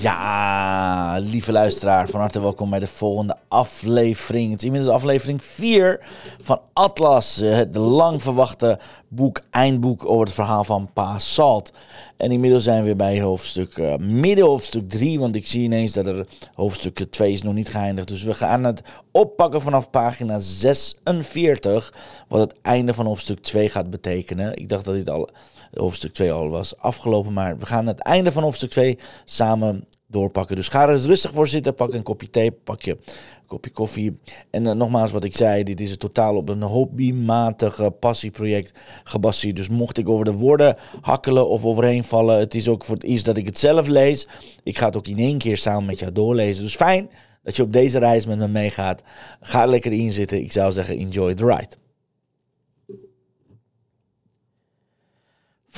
Ja, 0.00 1.18
lieve 1.20 1.52
luisteraar, 1.52 2.08
van 2.08 2.20
harte 2.20 2.40
welkom 2.40 2.70
bij 2.70 2.78
de 2.78 2.86
volgende 2.86 3.36
aflevering. 3.48 4.50
Het 4.50 4.58
is 4.58 4.66
inmiddels 4.66 4.94
aflevering 4.94 5.44
4 5.44 6.00
van 6.42 6.60
Atlas, 6.72 7.40
eh, 7.40 7.54
het 7.54 7.76
lang 7.76 8.22
verwachte 8.22 8.78
boek, 9.08 9.42
eindboek 9.50 10.04
over 10.04 10.24
het 10.24 10.34
verhaal 10.34 10.64
van 10.64 10.90
Pa 10.92 11.18
Salt. 11.18 11.72
En 12.16 12.30
inmiddels 12.30 12.64
zijn 12.64 12.84
we 12.84 12.96
bij 12.96 13.20
hoofdstuk, 13.20 13.76
uh, 13.76 13.96
midden 13.96 14.44
hoofdstuk 14.44 14.88
3, 14.88 15.18
want 15.18 15.34
ik 15.36 15.46
zie 15.46 15.62
ineens 15.62 15.92
dat 15.92 16.06
er 16.06 16.26
hoofdstuk 16.54 17.06
2 17.10 17.32
is 17.32 17.42
nog 17.42 17.54
niet 17.54 17.68
geëindigd. 17.68 18.08
Dus 18.08 18.22
we 18.22 18.34
gaan 18.34 18.64
het 18.64 18.82
oppakken 19.10 19.60
vanaf 19.60 19.90
pagina 19.90 20.38
46, 20.38 21.94
wat 22.28 22.40
het 22.40 22.54
einde 22.62 22.94
van 22.94 23.06
hoofdstuk 23.06 23.42
2 23.42 23.68
gaat 23.68 23.90
betekenen. 23.90 24.56
Ik 24.56 24.68
dacht 24.68 24.84
dat 24.84 24.94
dit 24.94 25.10
al 25.10 25.28
hoofdstuk 25.74 26.12
2 26.12 26.32
al 26.32 26.48
was 26.48 26.76
afgelopen. 26.76 27.32
Maar 27.32 27.58
we 27.58 27.66
gaan 27.66 27.86
het 27.86 27.98
einde 27.98 28.32
van 28.32 28.42
hoofdstuk 28.42 28.70
2 28.70 28.98
samen 29.24 29.84
doorpakken. 30.08 30.56
Dus 30.56 30.68
ga 30.68 30.82
er 30.82 30.94
eens 30.94 31.04
rustig 31.04 31.32
voor 31.32 31.48
zitten. 31.48 31.74
Pak 31.74 31.92
een 31.92 32.02
kopje 32.02 32.30
thee, 32.30 32.52
pak 32.52 32.82
je 32.82 32.90
een 32.90 33.46
kopje 33.46 33.70
koffie. 33.70 34.18
En 34.50 34.64
uh, 34.64 34.72
nogmaals 34.72 35.12
wat 35.12 35.24
ik 35.24 35.36
zei, 35.36 35.64
dit 35.64 35.80
is 35.80 35.96
totaal 35.96 36.36
op 36.36 36.48
een 36.48 36.62
hobbymatige 36.62 37.90
passieproject 37.90 38.72
gebaseerd. 39.04 39.56
Dus 39.56 39.68
mocht 39.68 39.98
ik 39.98 40.08
over 40.08 40.24
de 40.24 40.32
woorden 40.32 40.76
hakkelen 41.00 41.48
of 41.48 41.64
overheen 41.64 42.04
vallen, 42.04 42.38
het 42.38 42.54
is 42.54 42.68
ook 42.68 42.84
voor 42.84 42.94
het 42.94 43.04
eerst 43.04 43.24
dat 43.24 43.36
ik 43.36 43.46
het 43.46 43.58
zelf 43.58 43.86
lees. 43.86 44.28
Ik 44.62 44.78
ga 44.78 44.86
het 44.86 44.96
ook 44.96 45.06
in 45.06 45.18
één 45.18 45.38
keer 45.38 45.56
samen 45.56 45.84
met 45.84 45.98
jou 45.98 46.12
doorlezen. 46.12 46.64
Dus 46.64 46.76
fijn 46.76 47.10
dat 47.42 47.56
je 47.56 47.62
op 47.62 47.72
deze 47.72 47.98
reis 47.98 48.26
met 48.26 48.38
me 48.38 48.48
meegaat. 48.48 49.02
Ga 49.40 49.66
lekker 49.66 49.92
inzitten. 49.92 50.40
Ik 50.40 50.52
zou 50.52 50.72
zeggen, 50.72 50.98
enjoy 50.98 51.34
the 51.34 51.46
ride. 51.46 51.87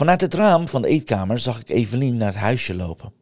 Vanuit 0.01 0.21
het 0.21 0.35
raam 0.35 0.69
van 0.69 0.83
de 0.83 0.89
eetkamer 0.89 1.39
zag 1.39 1.61
ik 1.61 1.69
Evelien 1.69 2.17
naar 2.17 2.29
het 2.29 2.37
huisje 2.37 2.75
lopen. 2.75 3.13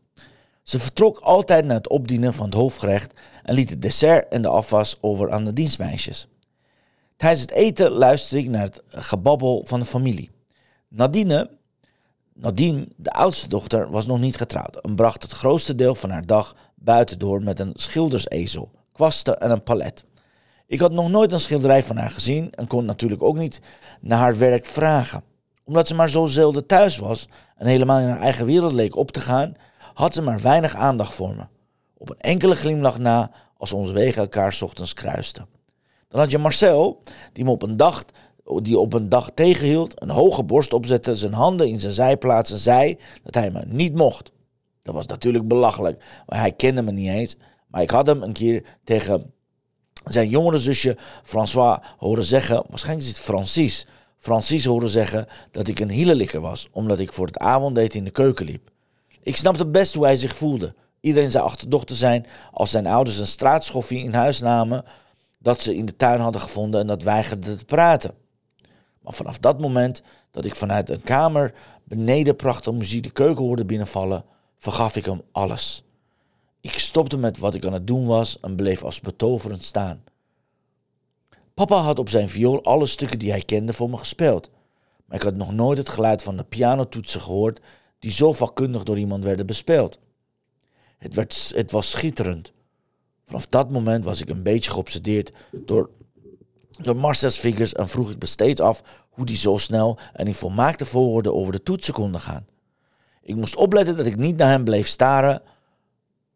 Ze 0.62 0.78
vertrok 0.78 1.18
altijd 1.18 1.64
naar 1.64 1.76
het 1.76 1.88
opdienen 1.88 2.34
van 2.34 2.46
het 2.46 2.54
hoofdgerecht 2.54 3.12
en 3.42 3.54
liet 3.54 3.70
het 3.70 3.82
dessert 3.82 4.28
en 4.28 4.42
de 4.42 4.48
afwas 4.48 4.98
over 5.00 5.30
aan 5.30 5.44
de 5.44 5.52
dienstmeisjes. 5.52 6.28
Tijdens 7.16 7.40
het 7.40 7.50
eten 7.50 7.90
luisterde 7.90 8.44
ik 8.44 8.50
naar 8.50 8.62
het 8.62 8.82
gebabbel 8.88 9.62
van 9.66 9.80
de 9.80 9.86
familie. 9.86 10.30
Nadine, 10.88 11.50
Nadine, 12.34 12.88
de 12.96 13.10
oudste 13.10 13.48
dochter, 13.48 13.90
was 13.90 14.06
nog 14.06 14.18
niet 14.18 14.36
getrouwd 14.36 14.76
en 14.76 14.94
bracht 14.94 15.22
het 15.22 15.32
grootste 15.32 15.74
deel 15.74 15.94
van 15.94 16.10
haar 16.10 16.26
dag 16.26 16.56
buiten 16.74 17.18
door 17.18 17.42
met 17.42 17.60
een 17.60 17.72
schildersezel, 17.74 18.70
kwasten 18.92 19.40
en 19.40 19.50
een 19.50 19.62
palet. 19.62 20.04
Ik 20.66 20.80
had 20.80 20.92
nog 20.92 21.10
nooit 21.10 21.32
een 21.32 21.40
schilderij 21.40 21.82
van 21.82 21.96
haar 21.96 22.10
gezien 22.10 22.54
en 22.54 22.66
kon 22.66 22.84
natuurlijk 22.84 23.22
ook 23.22 23.36
niet 23.36 23.60
naar 24.00 24.18
haar 24.18 24.38
werk 24.38 24.66
vragen 24.66 25.27
omdat 25.68 25.88
ze 25.88 25.94
maar 25.94 26.10
zo 26.10 26.26
zelden 26.26 26.66
thuis 26.66 26.98
was 26.98 27.28
en 27.56 27.66
helemaal 27.66 28.00
in 28.00 28.08
haar 28.08 28.20
eigen 28.20 28.46
wereld 28.46 28.72
leek 28.72 28.96
op 28.96 29.10
te 29.10 29.20
gaan, 29.20 29.54
had 29.94 30.14
ze 30.14 30.22
maar 30.22 30.40
weinig 30.40 30.74
aandacht 30.74 31.14
voor 31.14 31.34
me. 31.34 31.46
Op 31.96 32.10
een 32.10 32.20
enkele 32.20 32.54
glimlach 32.54 32.98
na 32.98 33.30
als 33.56 33.72
onze 33.72 33.92
wegen 33.92 34.22
elkaar 34.22 34.58
ochtends 34.62 34.94
kruisten. 34.94 35.46
Dan 36.08 36.20
had 36.20 36.30
je 36.30 36.38
Marcel, 36.38 37.00
die 37.32 37.44
me 37.44 37.50
op 37.50 37.62
een 37.62 37.76
dag, 37.76 38.04
die 38.62 38.78
op 38.78 38.92
een 38.92 39.08
dag 39.08 39.30
tegenhield, 39.34 40.02
een 40.02 40.10
hoge 40.10 40.42
borst 40.42 40.72
opzette, 40.72 41.14
zijn 41.14 41.32
handen 41.32 41.68
in 41.68 41.80
zijn 41.80 41.92
zij 41.92 42.16
plaatste, 42.16 42.58
zei 42.58 42.98
dat 43.22 43.34
hij 43.34 43.50
me 43.50 43.62
niet 43.66 43.94
mocht. 43.94 44.32
Dat 44.82 44.94
was 44.94 45.06
natuurlijk 45.06 45.48
belachelijk, 45.48 46.04
want 46.26 46.40
hij 46.40 46.52
kende 46.52 46.82
me 46.82 46.92
niet 46.92 47.10
eens. 47.10 47.36
Maar 47.66 47.82
ik 47.82 47.90
had 47.90 48.06
hem 48.06 48.22
een 48.22 48.32
keer 48.32 48.64
tegen 48.84 49.32
zijn 50.04 50.28
jongere 50.28 50.58
zusje 50.58 50.96
François 51.22 51.78
horen 51.96 52.24
zeggen, 52.24 52.64
waarschijnlijk 52.68 53.06
is 53.06 53.12
het 53.12 53.24
Francis, 53.24 53.86
Francis 54.18 54.64
horen 54.64 54.88
zeggen 54.88 55.26
dat 55.50 55.68
ik 55.68 55.78
een 55.78 55.90
hielelikker 55.90 56.40
was, 56.40 56.68
omdat 56.72 56.98
ik 56.98 57.12
voor 57.12 57.26
het 57.26 57.38
avondeten 57.38 57.98
in 57.98 58.04
de 58.04 58.10
keuken 58.10 58.44
liep. 58.44 58.70
Ik 59.22 59.36
snapte 59.36 59.66
best 59.66 59.94
hoe 59.94 60.04
hij 60.04 60.16
zich 60.16 60.36
voelde. 60.36 60.74
Iedereen 61.00 61.30
zou 61.30 61.44
achterdochter 61.44 61.96
zijn 61.96 62.26
als 62.52 62.70
zijn 62.70 62.86
ouders 62.86 63.18
een 63.18 63.26
straatschoffie 63.26 64.04
in 64.04 64.14
huis 64.14 64.40
namen 64.40 64.84
dat 65.38 65.60
ze 65.60 65.74
in 65.74 65.86
de 65.86 65.96
tuin 65.96 66.20
hadden 66.20 66.40
gevonden 66.40 66.80
en 66.80 66.86
dat 66.86 67.02
weigerden 67.02 67.58
te 67.58 67.64
praten. 67.64 68.14
Maar 69.02 69.12
vanaf 69.12 69.38
dat 69.38 69.60
moment 69.60 70.02
dat 70.30 70.44
ik 70.44 70.54
vanuit 70.54 70.90
een 70.90 71.02
kamer 71.02 71.54
beneden 71.84 72.36
prachtige 72.36 72.76
muziek 72.76 73.02
de 73.02 73.10
keuken 73.10 73.44
hoorde 73.44 73.64
binnenvallen, 73.64 74.24
vergaf 74.58 74.96
ik 74.96 75.04
hem 75.04 75.22
alles. 75.32 75.84
Ik 76.60 76.78
stopte 76.78 77.16
met 77.16 77.38
wat 77.38 77.54
ik 77.54 77.64
aan 77.64 77.72
het 77.72 77.86
doen 77.86 78.06
was 78.06 78.40
en 78.40 78.56
bleef 78.56 78.82
als 78.82 79.00
betoverend 79.00 79.64
staan. 79.64 80.02
Papa 81.58 81.76
had 81.76 81.98
op 81.98 82.08
zijn 82.08 82.28
viool 82.28 82.64
alle 82.64 82.86
stukken 82.86 83.18
die 83.18 83.30
hij 83.30 83.42
kende 83.42 83.72
voor 83.72 83.90
me 83.90 83.96
gespeeld. 83.96 84.50
Maar 85.04 85.16
ik 85.16 85.22
had 85.22 85.34
nog 85.34 85.52
nooit 85.52 85.78
het 85.78 85.88
geluid 85.88 86.22
van 86.22 86.36
de 86.36 86.44
pianotoetsen 86.44 87.20
gehoord 87.20 87.60
die 87.98 88.10
zo 88.10 88.32
vakkundig 88.32 88.82
door 88.82 88.98
iemand 88.98 89.24
werden 89.24 89.46
bespeeld. 89.46 89.98
Het, 90.98 91.14
werd, 91.14 91.52
het 91.54 91.70
was 91.70 91.90
schitterend. 91.90 92.52
Vanaf 93.24 93.46
dat 93.46 93.72
moment 93.72 94.04
was 94.04 94.20
ik 94.20 94.28
een 94.28 94.42
beetje 94.42 94.70
geobsedeerd 94.70 95.32
door, 95.52 95.90
door 96.70 96.96
Marcel's 96.96 97.38
vingers 97.38 97.72
en 97.72 97.88
vroeg 97.88 98.10
ik 98.10 98.18
me 98.18 98.26
steeds 98.26 98.60
af 98.60 98.82
hoe 99.10 99.26
die 99.26 99.36
zo 99.36 99.56
snel 99.56 99.98
en 100.12 100.26
in 100.26 100.34
volmaakte 100.34 100.86
volgorde 100.86 101.34
over 101.34 101.52
de 101.52 101.62
toetsen 101.62 101.94
konden 101.94 102.20
gaan. 102.20 102.46
Ik 103.22 103.34
moest 103.34 103.56
opletten 103.56 103.96
dat 103.96 104.06
ik 104.06 104.16
niet 104.16 104.36
naar 104.36 104.50
hem 104.50 104.64
bleef 104.64 104.86
staren 104.86 105.42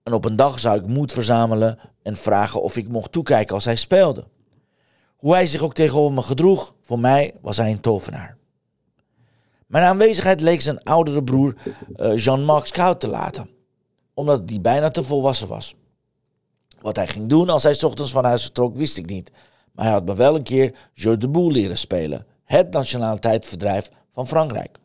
en 0.02 0.12
op 0.12 0.24
een 0.24 0.36
dag 0.36 0.58
zou 0.58 0.78
ik 0.78 0.86
moed 0.86 1.12
verzamelen 1.12 1.78
en 2.02 2.16
vragen 2.16 2.62
of 2.62 2.76
ik 2.76 2.88
mocht 2.88 3.12
toekijken 3.12 3.54
als 3.54 3.64
hij 3.64 3.76
speelde. 3.76 4.26
Hoe 5.22 5.32
hij 5.32 5.46
zich 5.46 5.62
ook 5.62 5.74
tegenover 5.74 6.12
me 6.12 6.22
gedroeg, 6.22 6.74
voor 6.80 6.98
mij 6.98 7.34
was 7.40 7.56
hij 7.56 7.70
een 7.70 7.80
tovenaar. 7.80 8.36
Mijn 9.66 9.84
aanwezigheid 9.84 10.40
leek 10.40 10.60
zijn 10.60 10.82
oudere 10.82 11.24
broer 11.24 11.54
uh, 11.96 12.16
Jean-Marc 12.16 12.68
koud 12.70 13.00
te 13.00 13.08
laten, 13.08 13.50
omdat 14.14 14.48
die 14.48 14.60
bijna 14.60 14.90
te 14.90 15.02
volwassen 15.02 15.48
was. 15.48 15.74
Wat 16.80 16.96
hij 16.96 17.06
ging 17.06 17.28
doen 17.28 17.48
als 17.48 17.62
hij 17.62 17.82
ochtends 17.82 18.10
van 18.10 18.24
huis 18.24 18.42
vertrok, 18.42 18.76
wist 18.76 18.98
ik 18.98 19.06
niet. 19.06 19.30
Maar 19.72 19.84
hij 19.84 19.94
had 19.94 20.04
me 20.04 20.14
wel 20.14 20.34
een 20.34 20.42
keer 20.42 20.74
Jeu 20.92 21.16
de 21.16 21.28
Boule 21.28 21.52
leren 21.52 21.78
spelen, 21.78 22.26
het 22.44 22.72
nationale 22.72 23.18
tijdverdrijf 23.18 23.90
van 24.12 24.26
Frankrijk. 24.26 24.78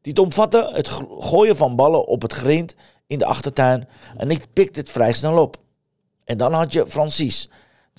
Dit 0.00 0.18
omvatte 0.18 0.70
het 0.72 0.88
gooien 1.18 1.56
van 1.56 1.76
ballen 1.76 2.06
op 2.06 2.22
het 2.22 2.32
grind 2.32 2.74
in 3.06 3.18
de 3.18 3.26
achtertuin 3.26 3.88
en 4.16 4.30
ik 4.30 4.46
pikte 4.52 4.80
het 4.80 4.90
vrij 4.90 5.12
snel 5.12 5.42
op. 5.42 5.56
En 6.24 6.38
dan 6.38 6.52
had 6.52 6.72
je 6.72 6.86
Francis, 6.86 7.48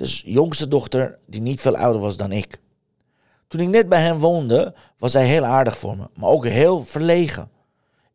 dus 0.02 0.24
jongste 0.26 0.68
dochter 0.68 1.18
die 1.26 1.42
niet 1.42 1.62
veel 1.62 1.78
ouder 1.78 2.02
was 2.02 2.18
dan 2.18 2.32
ik. 2.32 2.60
Toen 3.48 3.60
ik 3.60 3.68
net 3.68 3.90
bij 3.90 4.02
hen 4.02 4.18
woonde, 4.18 4.74
was 4.98 5.12
zij 5.12 5.26
heel 5.26 5.46
aardig 5.46 5.78
voor 5.78 5.98
me, 5.98 6.10
maar 6.14 6.30
ook 6.30 6.46
heel 6.46 6.86
verlegen. 6.86 7.52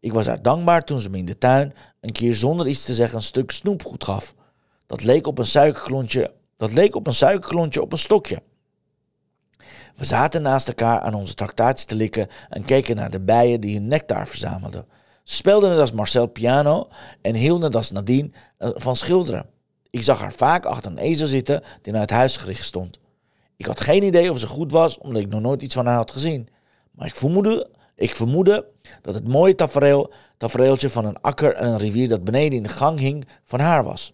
Ik 0.00 0.12
was 0.12 0.26
haar 0.26 0.42
dankbaar 0.42 0.84
toen 0.84 1.00
ze 1.00 1.10
me 1.10 1.18
in 1.18 1.24
de 1.24 1.38
tuin 1.38 1.72
een 2.00 2.12
keer 2.12 2.34
zonder 2.34 2.66
iets 2.66 2.84
te 2.84 2.94
zeggen 2.94 3.16
een 3.16 3.24
stuk 3.24 3.50
snoepgoed 3.50 4.04
gaf. 4.04 4.34
Dat 4.86 5.04
leek 5.04 5.26
op 5.26 5.38
een 5.38 5.46
suikerklontje, 5.46 6.32
dat 6.56 6.72
leek 6.72 6.94
op 6.94 7.06
een 7.06 7.14
suikerklontje 7.14 7.82
op 7.82 7.92
een 7.92 7.98
stokje. 7.98 8.42
We 9.96 10.04
zaten 10.04 10.42
naast 10.42 10.68
elkaar 10.68 11.00
aan 11.00 11.14
onze 11.14 11.34
tractatie 11.34 11.86
te 11.86 11.94
likken 11.94 12.28
en 12.48 12.64
keken 12.64 12.96
naar 12.96 13.10
de 13.10 13.20
bijen 13.20 13.60
die 13.60 13.74
hun 13.74 13.88
nectar 13.88 14.28
verzamelden. 14.28 14.86
Ze 15.24 15.34
speelden 15.34 15.70
net 15.70 15.78
als 15.78 15.92
Marcel 15.92 16.26
piano 16.26 16.88
en 17.22 17.34
hielden 17.34 17.62
net 17.62 17.76
als 17.76 17.90
Nadine 17.90 18.30
eh, 18.58 18.70
van 18.74 18.96
schilderen. 18.96 19.54
Ik 19.96 20.02
zag 20.02 20.20
haar 20.20 20.32
vaak 20.32 20.64
achter 20.64 20.90
een 20.90 20.98
ezel 20.98 21.26
zitten 21.26 21.62
die 21.82 21.92
naar 21.92 22.00
het 22.02 22.10
huis 22.10 22.36
gericht 22.36 22.64
stond. 22.64 22.98
Ik 23.56 23.66
had 23.66 23.80
geen 23.80 24.02
idee 24.02 24.30
of 24.30 24.38
ze 24.38 24.46
goed 24.46 24.72
was, 24.72 24.98
omdat 24.98 25.22
ik 25.22 25.28
nog 25.28 25.40
nooit 25.40 25.62
iets 25.62 25.74
van 25.74 25.86
haar 25.86 25.96
had 25.96 26.10
gezien. 26.10 26.48
Maar 26.90 27.06
ik 27.06 27.14
vermoedde, 27.14 27.70
ik 27.94 28.14
vermoedde 28.14 28.66
dat 29.02 29.14
het 29.14 29.28
mooie 29.28 29.54
tafereel, 29.54 30.12
tafereeltje 30.36 30.90
van 30.90 31.04
een 31.04 31.20
akker 31.20 31.54
en 31.54 31.66
een 31.66 31.78
rivier 31.78 32.08
dat 32.08 32.24
beneden 32.24 32.56
in 32.56 32.62
de 32.62 32.68
gang 32.68 32.98
hing, 32.98 33.26
van 33.44 33.60
haar 33.60 33.84
was. 33.84 34.12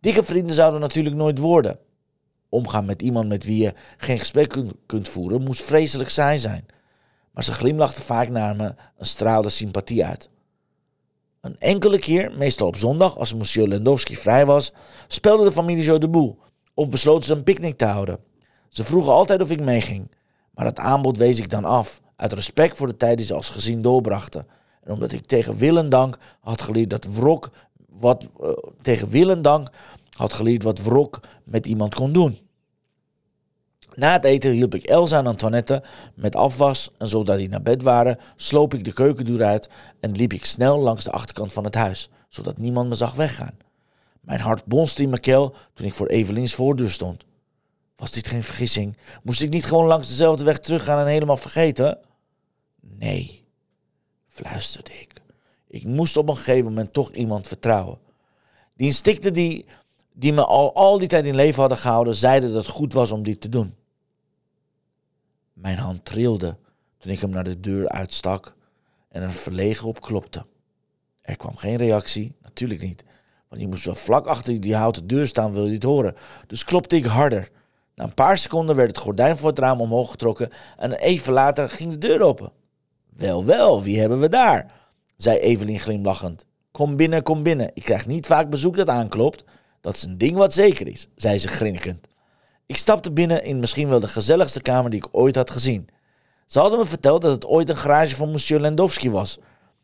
Dikke 0.00 0.24
vrienden 0.24 0.54
zouden 0.54 0.80
natuurlijk 0.80 1.16
nooit 1.16 1.38
worden. 1.38 1.78
Omgaan 2.48 2.84
met 2.84 3.02
iemand 3.02 3.28
met 3.28 3.44
wie 3.44 3.62
je 3.62 3.74
geen 3.96 4.18
gesprek 4.18 4.56
kunt, 4.86 5.08
voeren, 5.08 5.42
moest 5.42 5.62
vreselijk 5.62 6.10
saai 6.10 6.38
zijn. 6.38 6.66
Maar 7.30 7.44
ze 7.44 7.52
glimlachte 7.52 8.02
vaak 8.02 8.28
naar 8.28 8.56
me 8.56 8.74
en 8.96 9.06
straalde 9.06 9.48
sympathie 9.48 10.04
uit. 10.04 10.30
Een 11.44 11.58
enkele 11.58 11.98
keer, 11.98 12.32
meestal 12.36 12.66
op 12.66 12.76
zondag, 12.76 13.18
als 13.18 13.34
monsieur 13.34 13.68
Lendowski 13.68 14.16
vrij 14.16 14.46
was, 14.46 14.72
speelde 15.08 15.44
de 15.44 15.52
familie 15.52 15.84
zo 15.84 15.98
de 15.98 16.08
boel. 16.08 16.38
Of 16.74 16.88
besloten 16.88 17.24
ze 17.24 17.34
een 17.34 17.44
picknick 17.44 17.76
te 17.76 17.84
houden. 17.84 18.18
Ze 18.68 18.84
vroegen 18.84 19.12
altijd 19.12 19.42
of 19.42 19.50
ik 19.50 19.60
meeging. 19.60 20.10
Maar 20.50 20.64
dat 20.64 20.78
aanbod 20.78 21.16
wees 21.16 21.38
ik 21.38 21.50
dan 21.50 21.64
af 21.64 22.02
Uit 22.16 22.32
respect 22.32 22.76
voor 22.76 22.86
de 22.86 22.96
tijd 22.96 23.16
die 23.16 23.26
ze 23.26 23.34
als 23.34 23.48
gezin 23.48 23.82
doorbrachten. 23.82 24.46
En 24.82 24.92
omdat 24.92 25.12
ik 25.12 25.26
tegen 25.26 25.56
wil 25.56 25.78
en 25.78 25.88
dank 25.88 26.18
had 26.40 26.62
geleerd 26.62 26.90
dat 26.90 27.04
wrok 27.04 27.50
wat 27.88 28.26
uh, 28.40 28.48
tegen 28.82 29.08
wil 29.08 29.30
en 29.30 29.42
dank 29.42 29.70
had 30.10 30.32
geleerd 30.32 30.62
wat 30.62 30.82
wrok 30.82 31.20
met 31.44 31.66
iemand 31.66 31.94
kon 31.94 32.12
doen. 32.12 32.38
Na 33.96 34.12
het 34.12 34.24
eten 34.24 34.50
hielp 34.50 34.74
ik 34.74 34.82
Elsa 34.82 35.18
en 35.18 35.26
Antoinette 35.26 35.82
met 36.14 36.36
afwas 36.36 36.90
en 36.98 37.08
zodat 37.08 37.38
die 37.38 37.48
naar 37.48 37.62
bed 37.62 37.82
waren, 37.82 38.18
sloop 38.36 38.74
ik 38.74 38.84
de 38.84 38.92
keukendeur 38.92 39.44
uit 39.44 39.68
en 40.00 40.16
liep 40.16 40.32
ik 40.32 40.44
snel 40.44 40.78
langs 40.78 41.04
de 41.04 41.10
achterkant 41.10 41.52
van 41.52 41.64
het 41.64 41.74
huis, 41.74 42.08
zodat 42.28 42.58
niemand 42.58 42.88
me 42.88 42.94
zag 42.94 43.14
weggaan. 43.14 43.58
Mijn 44.20 44.40
hart 44.40 44.64
bonste 44.64 45.02
in 45.02 45.08
mijn 45.08 45.20
keel 45.20 45.54
toen 45.74 45.86
ik 45.86 45.94
voor 45.94 46.06
Evelien's 46.06 46.54
voordeur 46.54 46.90
stond. 46.90 47.24
Was 47.96 48.10
dit 48.10 48.26
geen 48.26 48.42
vergissing? 48.42 48.96
Moest 49.22 49.42
ik 49.42 49.50
niet 49.50 49.64
gewoon 49.64 49.86
langs 49.86 50.08
dezelfde 50.08 50.44
weg 50.44 50.58
teruggaan 50.58 50.98
en 50.98 51.06
helemaal 51.06 51.36
vergeten? 51.36 51.98
Nee, 52.80 53.44
fluisterde 54.28 54.90
ik. 55.00 55.12
Ik 55.68 55.84
moest 55.84 56.16
op 56.16 56.28
een 56.28 56.36
gegeven 56.36 56.64
moment 56.64 56.92
toch 56.92 57.12
iemand 57.12 57.48
vertrouwen. 57.48 57.98
Die 58.76 58.86
instincten 58.86 59.32
die, 59.32 59.66
die 60.12 60.32
me 60.32 60.44
al, 60.44 60.74
al 60.74 60.98
die 60.98 61.08
tijd 61.08 61.26
in 61.26 61.34
leven 61.34 61.60
hadden 61.60 61.78
gehouden, 61.78 62.14
zeiden 62.14 62.52
dat 62.52 62.64
het 62.64 62.74
goed 62.74 62.92
was 62.92 63.10
om 63.10 63.22
dit 63.22 63.40
te 63.40 63.48
doen. 63.48 63.74
Mijn 65.54 65.78
hand 65.78 66.04
trilde 66.04 66.56
toen 66.98 67.12
ik 67.12 67.20
hem 67.20 67.30
naar 67.30 67.44
de 67.44 67.60
deur 67.60 67.88
uitstak 67.88 68.56
en 69.08 69.22
er 69.22 69.32
verlegen 69.32 69.88
op 69.88 70.00
klopte. 70.00 70.46
Er 71.20 71.36
kwam 71.36 71.56
geen 71.56 71.76
reactie, 71.76 72.34
natuurlijk 72.42 72.82
niet. 72.82 73.04
Want 73.48 73.60
je 73.60 73.68
moest 73.68 73.84
wel 73.84 73.94
vlak 73.94 74.26
achter 74.26 74.60
die 74.60 74.74
houten 74.74 75.06
deur 75.06 75.26
staan, 75.26 75.52
wil 75.52 75.66
je 75.66 75.74
het 75.74 75.82
horen. 75.82 76.16
Dus 76.46 76.64
klopte 76.64 76.96
ik 76.96 77.04
harder. 77.04 77.50
Na 77.94 78.04
een 78.04 78.14
paar 78.14 78.38
seconden 78.38 78.76
werd 78.76 78.88
het 78.88 78.98
gordijn 78.98 79.36
voor 79.36 79.48
het 79.48 79.58
raam 79.58 79.80
omhoog 79.80 80.10
getrokken 80.10 80.50
en 80.76 80.92
even 80.92 81.32
later 81.32 81.70
ging 81.70 81.90
de 81.90 81.98
deur 81.98 82.20
open. 82.20 82.52
Wel, 83.16 83.44
wel, 83.44 83.82
wie 83.82 84.00
hebben 84.00 84.20
we 84.20 84.28
daar? 84.28 84.72
zei 85.16 85.38
Evelien 85.38 85.80
glimlachend. 85.80 86.46
Kom 86.70 86.96
binnen, 86.96 87.22
kom 87.22 87.42
binnen. 87.42 87.70
Ik 87.74 87.82
krijg 87.82 88.06
niet 88.06 88.26
vaak 88.26 88.50
bezoek 88.50 88.76
dat 88.76 88.88
aanklopt. 88.88 89.44
Dat 89.80 89.94
is 89.94 90.02
een 90.02 90.18
ding 90.18 90.36
wat 90.36 90.52
zeker 90.52 90.86
is, 90.86 91.08
zei 91.16 91.38
ze 91.38 91.48
grinnikend. 91.48 92.06
Ik 92.66 92.76
stapte 92.76 93.12
binnen 93.12 93.44
in 93.44 93.58
misschien 93.58 93.88
wel 93.88 94.00
de 94.00 94.08
gezelligste 94.08 94.62
kamer 94.62 94.90
die 94.90 95.04
ik 95.04 95.08
ooit 95.12 95.36
had 95.36 95.50
gezien. 95.50 95.88
Ze 96.46 96.58
hadden 96.58 96.78
me 96.78 96.84
verteld 96.84 97.22
dat 97.22 97.32
het 97.32 97.46
ooit 97.46 97.68
een 97.68 97.76
garage 97.76 98.16
van 98.16 98.30
monsieur 98.30 98.60
Lendowski 98.60 99.10
was 99.10 99.38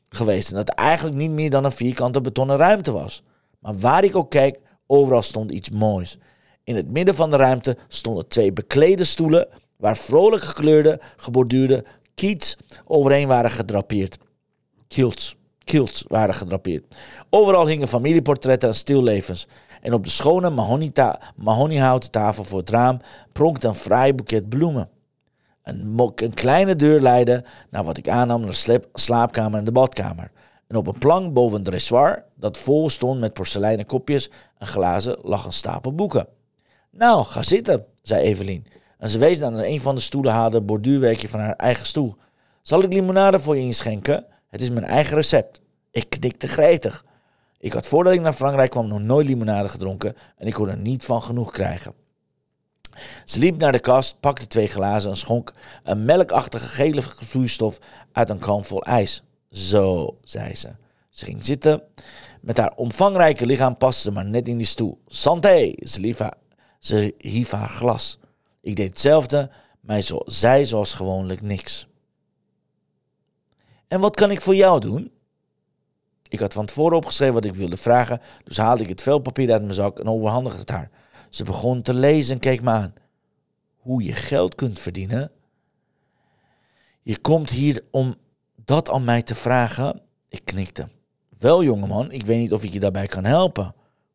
geweest 0.08 0.50
en 0.50 0.56
dat 0.56 0.68
het 0.68 0.78
eigenlijk 0.78 1.16
niet 1.16 1.30
meer 1.30 1.50
dan 1.50 1.64
een 1.64 1.72
vierkante 1.72 2.20
betonnen 2.20 2.56
ruimte 2.56 2.92
was. 2.92 3.22
Maar 3.58 3.78
waar 3.78 4.04
ik 4.04 4.16
ook 4.16 4.30
keek, 4.30 4.58
overal 4.86 5.22
stond 5.22 5.50
iets 5.50 5.70
moois. 5.70 6.18
In 6.64 6.76
het 6.76 6.90
midden 6.90 7.14
van 7.14 7.30
de 7.30 7.36
ruimte 7.36 7.76
stonden 7.88 8.28
twee 8.28 8.52
beklede 8.52 9.04
stoelen 9.04 9.48
waar 9.76 9.96
vrolijk 9.96 10.42
gekleurde, 10.42 11.00
geborduurde 11.16 11.84
kiets 12.14 12.56
overheen 12.84 13.28
waren 13.28 13.50
gedrapeerd. 13.50 14.18
Kilts, 14.88 15.36
kilts 15.70 16.04
waren 16.08 16.34
gedrapeerd. 16.34 16.96
Overal 17.30 17.66
hingen 17.66 17.88
familieportretten 17.88 18.68
en 18.68 18.74
stillevens. 18.74 19.46
En 19.80 19.92
op 19.92 20.04
de 20.04 20.10
schone 20.10 20.50
mahoniehouten 21.36 22.10
tafel 22.10 22.44
voor 22.44 22.58
het 22.58 22.70
raam 22.70 23.00
pronkte 23.32 23.68
een 23.68 23.74
fraai 23.74 24.14
boeket 24.14 24.48
bloemen. 24.48 24.88
Een, 25.62 26.12
een, 26.14 26.34
kleine 26.34 26.76
deur 26.76 27.00
leidde 27.00 27.44
naar 27.70 27.84
wat 27.84 27.96
ik 27.96 28.08
aannam 28.08 28.46
de 28.46 28.80
slaapkamer 28.94 29.58
en 29.58 29.64
de 29.64 29.72
badkamer. 29.72 30.30
En 30.68 30.76
op 30.76 30.86
een 30.86 30.98
plank 30.98 31.32
boven 31.32 31.56
het 31.56 31.64
dressoir, 31.64 32.24
dat 32.34 32.58
vol 32.58 32.90
stond 32.90 33.20
met 33.20 33.32
porseleinen 33.32 33.86
kopjes 33.86 34.30
en 34.58 34.66
glazen, 34.66 35.18
lag 35.22 35.44
een 35.44 35.52
stapel 35.52 35.94
boeken. 35.94 36.26
Nou, 36.90 37.24
ga 37.24 37.42
zitten, 37.42 37.84
zei 38.02 38.22
Evelien. 38.22 38.66
En 38.98 39.08
ze 39.08 39.18
wees 39.18 39.38
naar 39.38 39.52
een 39.52 39.80
van 39.80 39.94
de 39.94 40.00
stoelen 40.00 40.32
haalde 40.32 40.56
een 40.56 40.66
borduurwerkje 40.66 41.28
van 41.28 41.40
haar 41.40 41.56
eigen 41.56 41.86
stoel. 41.86 42.16
Zal 42.62 42.82
ik 42.82 42.92
limonade 42.92 43.40
voor 43.40 43.56
je 43.56 43.62
inschenken? 43.62 44.24
Het 44.50 44.60
is 44.60 44.70
mijn 44.70 44.84
eigen 44.84 45.16
recept. 45.16 45.60
Ik 45.90 46.10
knikte 46.10 46.48
gretig. 46.48 47.04
Ik 47.58 47.72
had 47.72 47.86
voordat 47.86 48.12
ik 48.12 48.20
naar 48.20 48.32
Frankrijk 48.32 48.70
kwam 48.70 48.88
nog 48.88 49.00
nooit 49.00 49.26
limonade 49.26 49.68
gedronken 49.68 50.16
en 50.36 50.46
ik 50.46 50.52
kon 50.52 50.68
er 50.68 50.76
niet 50.76 51.04
van 51.04 51.22
genoeg 51.22 51.50
krijgen. 51.50 51.94
Ze 53.24 53.38
liep 53.38 53.56
naar 53.56 53.72
de 53.72 53.78
kast, 53.78 54.20
pakte 54.20 54.46
twee 54.46 54.66
glazen 54.66 55.10
en 55.10 55.16
schonk 55.16 55.52
een 55.84 56.04
melkachtige 56.04 56.66
gele 56.66 57.02
vloeistof 57.02 57.78
uit 58.12 58.30
een 58.30 58.38
kan 58.38 58.64
vol 58.64 58.82
ijs. 58.82 59.22
Zo, 59.50 60.16
zei 60.22 60.54
ze. 60.54 60.68
Ze 61.10 61.24
ging 61.24 61.44
zitten. 61.44 61.82
Met 62.40 62.56
haar 62.56 62.72
omvangrijke 62.76 63.46
lichaam 63.46 63.76
paste 63.76 64.02
ze 64.02 64.10
maar 64.10 64.24
net 64.24 64.48
in 64.48 64.56
die 64.56 64.66
stoel. 64.66 65.00
Santé! 65.06 65.72
Ze, 65.76 66.14
haar, 66.18 66.34
ze 66.78 67.14
hief 67.18 67.50
haar 67.50 67.68
glas. 67.68 68.18
Ik 68.60 68.76
deed 68.76 68.88
hetzelfde, 68.88 69.50
maar 69.80 70.02
zij 70.24 70.64
zoals 70.64 70.92
gewoonlijk 70.92 71.42
niks. 71.42 71.88
En 73.90 74.00
wat 74.00 74.16
kan 74.16 74.30
ik 74.30 74.40
voor 74.40 74.54
jou 74.54 74.80
doen? 74.80 75.12
Ik 76.28 76.40
had 76.40 76.52
van 76.52 76.66
tevoren 76.66 76.96
opgeschreven 76.96 77.34
wat 77.34 77.44
ik 77.44 77.54
wilde 77.54 77.76
vragen, 77.76 78.20
dus 78.44 78.56
haalde 78.56 78.82
ik 78.82 78.88
het 78.88 79.02
vel 79.02 79.18
papier 79.18 79.52
uit 79.52 79.62
mijn 79.62 79.74
zak 79.74 79.98
en 79.98 80.08
overhandigde 80.08 80.58
het 80.58 80.70
haar. 80.70 80.90
Ze 81.28 81.44
begon 81.44 81.82
te 81.82 81.94
lezen 81.94 82.34
en 82.34 82.40
keek 82.40 82.62
me 82.62 82.70
aan. 82.70 82.94
Hoe 83.76 84.02
je 84.02 84.12
geld 84.12 84.54
kunt 84.54 84.80
verdienen? 84.80 85.30
Je 87.02 87.18
komt 87.18 87.50
hier 87.50 87.84
om 87.90 88.14
dat 88.64 88.90
aan 88.90 89.04
mij 89.04 89.22
te 89.22 89.34
vragen? 89.34 90.02
Ik 90.28 90.44
knikte. 90.44 90.88
Wel, 91.38 91.64
jongeman, 91.64 92.12
ik 92.12 92.26
weet 92.26 92.38
niet 92.38 92.52
of 92.52 92.64
ik 92.64 92.72
je 92.72 92.80
daarbij 92.80 93.06
kan 93.06 93.24
helpen. 93.24 93.74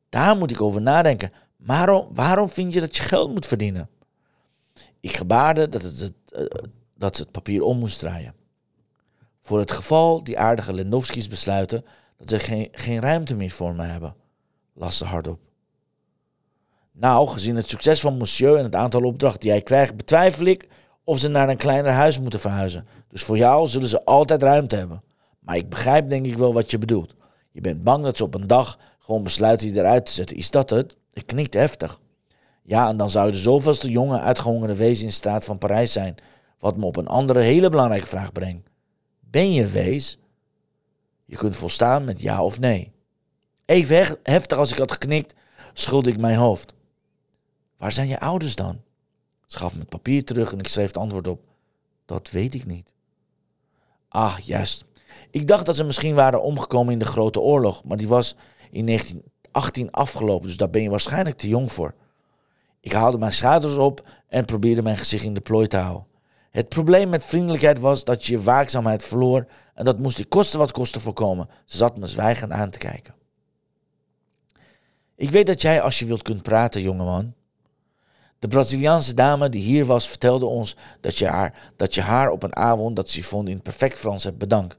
Daar 0.10 0.38
moet 0.38 0.52
ik 0.52 0.62
over 0.62 0.82
nadenken. 0.82 1.32
Waarom, 1.58 2.08
waarom 2.14 2.50
vind 2.50 2.74
je 2.74 2.80
dat 2.80 2.96
je 2.96 3.04
geld 3.04 3.34
moet 3.34 3.48
verdienen? 3.48 3.90
Ik 5.00 5.18
gebaarde 5.18 5.70
dat, 5.70 5.82
het, 5.82 6.14
uh, 6.38 6.46
dat 6.94 7.16
ze 7.16 7.22
het 7.22 7.32
papier 7.32 7.64
om 7.64 7.80
moest 7.80 8.00
draaien. 8.00 8.44
Voor 9.46 9.60
het 9.60 9.72
geval 9.72 10.24
die 10.24 10.40
aardige 10.40 10.74
Lendowski's 10.74 11.28
besluiten 11.28 11.86
dat 12.18 12.30
ze 12.30 12.40
geen, 12.40 12.68
geen 12.72 13.00
ruimte 13.00 13.36
meer 13.36 13.52
voor 13.52 13.76
me 13.76 13.84
hebben, 13.84 14.16
las 14.74 14.98
ze 14.98 15.06
hardop. 15.06 15.40
Nou, 16.92 17.28
gezien 17.28 17.56
het 17.56 17.70
succes 17.70 18.00
van 18.00 18.18
Monsieur 18.18 18.58
en 18.58 18.64
het 18.64 18.76
aantal 18.76 19.02
opdrachten 19.02 19.40
die 19.40 19.50
hij 19.50 19.62
krijgt, 19.62 19.96
betwijfel 19.96 20.46
ik 20.46 20.68
of 21.04 21.20
ze 21.20 21.28
naar 21.28 21.50
een 21.50 21.58
kleiner 21.58 21.92
huis 21.92 22.20
moeten 22.20 22.40
verhuizen. 22.40 22.88
Dus 23.08 23.24
voor 23.24 23.38
jou 23.38 23.68
zullen 23.68 23.88
ze 23.88 24.06
altijd 24.06 24.44
ruimte 24.44 24.76
hebben. 24.76 25.04
Maar 25.40 25.56
ik 25.56 25.70
begrijp 25.70 26.10
denk 26.10 26.26
ik 26.26 26.38
wel 26.38 26.54
wat 26.54 26.72
je 26.72 26.78
bedoelt. 26.78 27.16
Je 27.52 27.62
bent 27.62 27.84
bang 27.84 28.04
dat 28.04 28.18
ze 28.18 28.24
op 28.24 28.34
een 28.34 28.48
dag 28.48 28.80
gewoon 29.00 29.24
besluiten 29.24 29.68
je 29.68 29.80
eruit 29.80 30.06
te 30.06 30.12
zetten. 30.12 30.38
Is 30.38 30.52
dat 30.52 30.70
het? 30.70 30.98
Ik 31.14 31.26
knikte 31.26 31.58
heftig. 31.58 32.00
Ja, 32.64 32.88
en 32.88 32.98
dan 32.98 33.10
zou 33.10 33.26
je 33.26 33.32
de 33.32 33.38
zoveelste 33.38 33.90
jonge 33.90 34.20
uitgehongerde 34.20 34.76
wezen 34.76 35.02
in 35.02 35.10
de 35.10 35.14
straat 35.14 35.46
van 35.46 35.58
Parijs 35.58 35.92
zijn. 35.92 36.16
Wat 36.60 36.78
me 36.78 36.86
op 36.86 36.96
een 36.96 37.08
andere 37.08 37.40
hele 37.40 37.70
belangrijke 37.70 38.08
vraag 38.08 38.32
brengt. 38.32 38.74
Ben 39.36 39.52
je 39.52 39.68
wees? 39.68 40.18
Je 41.26 41.36
kunt 41.36 41.56
volstaan 41.56 42.04
met 42.04 42.22
ja 42.22 42.44
of 42.44 42.60
nee. 42.60 42.92
Even 43.66 44.18
heftig 44.24 44.58
als 44.58 44.72
ik 44.72 44.78
had 44.78 44.92
geknikt, 44.92 45.36
schulde 45.74 46.10
ik 46.10 46.18
mijn 46.18 46.38
hoofd. 46.38 46.74
Waar 47.78 47.92
zijn 47.92 48.08
je 48.08 48.20
ouders 48.20 48.56
dan? 48.56 48.82
Ze 49.46 49.58
gaf 49.58 49.74
me 49.74 49.80
het 49.80 49.90
papier 49.90 50.26
terug 50.26 50.52
en 50.52 50.60
ik 50.60 50.68
schreef 50.68 50.88
het 50.88 50.98
antwoord 50.98 51.28
op. 51.28 51.42
Dat 52.06 52.30
weet 52.32 52.54
ik 52.54 52.66
niet. 52.66 52.94
Ah, 54.08 54.38
juist. 54.38 54.86
Ik 55.32 55.48
dacht 55.48 55.66
dat 55.66 55.76
ze 55.76 55.84
misschien 55.84 56.16
waren 56.16 56.42
omgekomen 56.42 56.94
in 56.94 57.00
de 57.00 57.06
Grote 57.06 57.40
Oorlog, 57.40 57.84
maar 57.84 57.98
die 57.98 58.08
was 58.08 58.36
in 58.72 58.86
1918 58.86 59.92
afgelopen, 59.92 60.48
dus 60.48 60.58
daar 60.58 60.70
ben 60.70 60.82
je 60.82 60.90
waarschijnlijk 60.90 61.38
te 61.38 61.48
jong 61.48 61.72
voor. 61.72 61.94
Ik 62.80 62.92
haalde 62.92 63.18
mijn 63.18 63.34
schouders 63.34 63.78
op 63.78 64.10
en 64.28 64.46
probeerde 64.46 64.82
mijn 64.82 64.98
gezicht 64.98 65.24
in 65.24 65.34
de 65.34 65.42
plooi 65.42 65.68
te 65.68 65.78
houden. 65.78 66.15
Het 66.56 66.70
probleem 66.70 67.10
met 67.10 67.26
vriendelijkheid 67.26 67.80
was 67.80 68.04
dat 68.04 68.26
je 68.26 68.32
je 68.32 68.42
waakzaamheid 68.42 69.04
verloor 69.04 69.48
en 69.74 69.86
dat 69.86 70.00
moest 70.00 70.20
ik 70.20 70.30
kosten 70.30 70.60
wat 70.60 70.72
kosten 70.72 71.02
voorkomen. 71.02 71.50
Ze 71.66 71.78
zat 71.78 71.98
me 71.98 72.08
zwijgend 72.08 72.52
aan 72.52 72.70
te 72.70 72.78
kijken. 72.78 73.14
Ik 75.16 75.30
weet 75.30 75.48
dat 75.48 75.62
jij 75.62 75.82
als 75.82 76.00
je 76.00 76.06
wilt 76.06 76.22
kunt 76.22 76.42
praten, 76.42 76.82
jongeman. 76.82 77.34
De 78.40 78.48
Braziliaanse 78.48 79.14
dame 79.14 79.50
die 79.50 79.62
hier 79.62 79.86
was 79.86 80.08
vertelde 80.08 80.46
ons 80.46 80.76
dat 81.02 81.18
je 81.18 81.28
haar, 81.28 81.72
dat 81.76 81.94
je 81.94 82.02
haar 82.02 82.30
op 82.30 82.44
een 82.44 82.56
avond 82.56 82.96
dat 82.96 83.10
ze 83.10 83.24
vond 83.24 83.50
in 83.50 83.62
perfect 83.62 83.98
Frans 83.98 84.24
hebt 84.24 84.38
bedankt. 84.38 84.78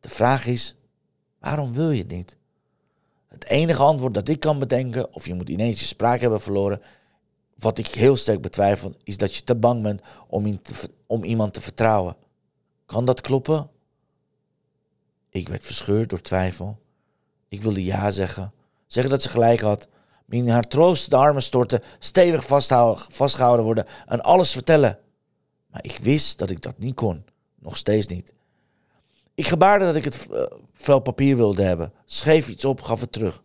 De 0.00 0.08
vraag 0.08 0.46
is, 0.46 0.76
waarom 1.38 1.72
wil 1.72 1.90
je 1.90 1.98
het 1.98 2.10
niet? 2.10 2.36
Het 3.28 3.46
enige 3.46 3.82
antwoord 3.82 4.14
dat 4.14 4.28
ik 4.28 4.40
kan 4.40 4.58
bedenken, 4.58 5.14
of 5.14 5.26
je 5.26 5.34
moet 5.34 5.48
ineens 5.48 5.80
je 5.80 5.86
spraak 5.86 6.20
hebben 6.20 6.40
verloren, 6.40 6.82
wat 7.58 7.78
ik 7.78 7.86
heel 7.86 8.16
sterk 8.16 8.40
betwijfel, 8.40 8.94
is 9.04 9.16
dat 9.16 9.34
je 9.34 9.44
te 9.44 9.54
bang 9.54 9.82
bent 9.82 10.02
om, 10.28 10.62
te, 10.62 10.74
om 11.06 11.24
iemand 11.24 11.52
te 11.52 11.60
vertrouwen. 11.60 12.16
Kan 12.86 13.04
dat 13.04 13.20
kloppen? 13.20 13.70
Ik 15.30 15.48
werd 15.48 15.64
verscheurd 15.64 16.10
door 16.10 16.20
twijfel. 16.20 16.78
Ik 17.48 17.62
wilde 17.62 17.84
ja 17.84 18.10
zeggen, 18.10 18.52
zeggen 18.86 19.12
dat 19.12 19.22
ze 19.22 19.28
gelijk 19.28 19.60
had, 19.60 19.88
me 20.24 20.36
in 20.36 20.48
haar 20.48 20.68
troostende 20.68 21.16
armen 21.16 21.42
storten, 21.42 21.82
stevig 21.98 22.46
vastgehouden 23.10 23.64
worden 23.64 23.86
en 24.06 24.22
alles 24.22 24.52
vertellen. 24.52 24.98
Maar 25.66 25.84
ik 25.84 25.98
wist 26.02 26.38
dat 26.38 26.50
ik 26.50 26.62
dat 26.62 26.78
niet 26.78 26.94
kon, 26.94 27.24
nog 27.58 27.76
steeds 27.76 28.06
niet. 28.06 28.34
Ik 29.34 29.46
gebaarde 29.46 29.84
dat 29.84 29.96
ik 29.96 30.04
het 30.04 30.26
uh, 30.30 30.42
vel 30.74 31.00
papier 31.00 31.36
wilde 31.36 31.62
hebben, 31.62 31.92
schreef 32.04 32.48
iets 32.48 32.64
op, 32.64 32.80
gaf 32.80 33.00
het 33.00 33.12
terug. 33.12 33.42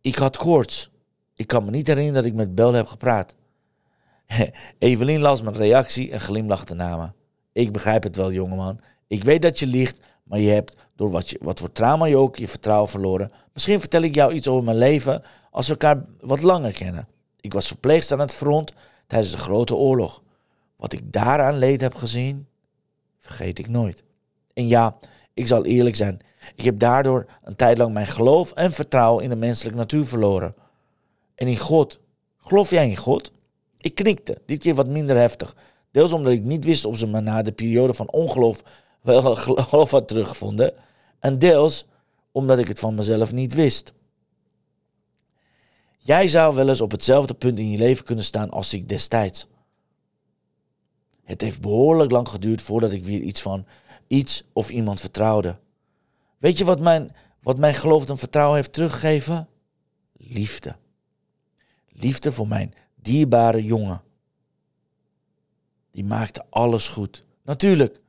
Ik 0.00 0.14
had 0.14 0.36
koorts. 0.36 0.90
Ik 1.42 1.48
kan 1.48 1.64
me 1.64 1.70
niet 1.70 1.86
herinneren 1.86 2.22
dat 2.22 2.30
ik 2.30 2.34
met 2.34 2.54
Bel 2.54 2.72
heb 2.72 2.86
gepraat. 2.86 3.34
Evelien 4.78 5.20
las 5.20 5.42
mijn 5.42 5.56
reactie 5.56 6.10
en 6.10 6.20
glimlachte 6.20 6.74
na 6.74 6.96
me. 6.96 7.10
Ik 7.52 7.72
begrijp 7.72 8.02
het 8.02 8.16
wel, 8.16 8.32
jongeman. 8.32 8.80
Ik 9.06 9.24
weet 9.24 9.42
dat 9.42 9.58
je 9.58 9.66
liegt, 9.66 10.00
maar 10.22 10.38
je 10.38 10.50
hebt 10.50 10.76
door 10.96 11.10
wat, 11.10 11.30
je, 11.30 11.38
wat 11.40 11.60
voor 11.60 11.72
trauma 11.72 12.06
je 12.06 12.16
ook 12.16 12.36
je 12.36 12.48
vertrouwen 12.48 12.88
verloren. 12.88 13.32
Misschien 13.52 13.80
vertel 13.80 14.02
ik 14.02 14.14
jou 14.14 14.32
iets 14.32 14.48
over 14.48 14.64
mijn 14.64 14.76
leven 14.76 15.22
als 15.50 15.66
we 15.66 15.72
elkaar 15.72 16.02
wat 16.20 16.42
langer 16.42 16.72
kennen. 16.72 17.08
Ik 17.40 17.52
was 17.52 17.66
verpleegster 17.66 18.16
aan 18.16 18.26
het 18.26 18.34
front 18.34 18.72
tijdens 19.06 19.32
de 19.32 19.38
Grote 19.38 19.74
Oorlog. 19.74 20.22
Wat 20.76 20.92
ik 20.92 21.12
daaraan 21.12 21.58
leed 21.58 21.80
heb 21.80 21.94
gezien, 21.94 22.46
vergeet 23.18 23.58
ik 23.58 23.68
nooit. 23.68 24.04
En 24.54 24.68
ja, 24.68 24.96
ik 25.34 25.46
zal 25.46 25.64
eerlijk 25.64 25.96
zijn. 25.96 26.20
Ik 26.54 26.64
heb 26.64 26.78
daardoor 26.78 27.26
een 27.42 27.56
tijd 27.56 27.78
lang 27.78 27.92
mijn 27.92 28.06
geloof 28.06 28.52
en 28.52 28.72
vertrouwen 28.72 29.24
in 29.24 29.30
de 29.30 29.36
menselijke 29.36 29.78
natuur 29.78 30.06
verloren. 30.06 30.54
En 31.42 31.48
in 31.48 31.58
God. 31.58 32.00
Geloof 32.36 32.70
jij 32.70 32.88
in 32.88 32.96
God? 32.96 33.32
Ik 33.78 33.94
knikte, 33.94 34.42
dit 34.46 34.58
keer 34.58 34.74
wat 34.74 34.88
minder 34.88 35.16
heftig. 35.16 35.56
Deels 35.90 36.12
omdat 36.12 36.32
ik 36.32 36.44
niet 36.44 36.64
wist 36.64 36.84
of 36.84 36.98
ze 36.98 37.06
me 37.06 37.20
na 37.20 37.42
de 37.42 37.52
periode 37.52 37.94
van 37.94 38.10
ongeloof 38.10 38.62
wel 39.00 39.34
geloof 39.36 39.90
had 39.90 40.08
teruggevonden. 40.08 40.74
En 41.18 41.38
deels 41.38 41.86
omdat 42.32 42.58
ik 42.58 42.68
het 42.68 42.78
van 42.78 42.94
mezelf 42.94 43.32
niet 43.32 43.54
wist. 43.54 43.92
Jij 45.98 46.28
zou 46.28 46.54
wel 46.54 46.68
eens 46.68 46.80
op 46.80 46.90
hetzelfde 46.90 47.34
punt 47.34 47.58
in 47.58 47.70
je 47.70 47.78
leven 47.78 48.04
kunnen 48.04 48.24
staan 48.24 48.50
als 48.50 48.72
ik 48.74 48.88
destijds. 48.88 49.46
Het 51.24 51.40
heeft 51.40 51.60
behoorlijk 51.60 52.10
lang 52.10 52.28
geduurd 52.28 52.62
voordat 52.62 52.92
ik 52.92 53.04
weer 53.04 53.20
iets 53.20 53.42
van 53.42 53.66
iets 54.06 54.44
of 54.52 54.70
iemand 54.70 55.00
vertrouwde. 55.00 55.58
Weet 56.38 56.58
je 56.58 56.64
wat 56.64 56.80
mijn, 56.80 57.16
wat 57.40 57.58
mijn 57.58 57.74
geloof 57.74 58.08
en 58.08 58.18
vertrouwen 58.18 58.56
heeft 58.56 58.72
teruggegeven? 58.72 59.48
Liefde. 60.12 60.80
Liefde 62.02 62.32
voor 62.32 62.48
mijn 62.48 62.74
dierbare 62.94 63.64
jongen. 63.64 64.02
Die 65.90 66.04
maakte 66.04 66.44
alles 66.50 66.88
goed. 66.88 67.24
Natuurlijk. 67.42 68.00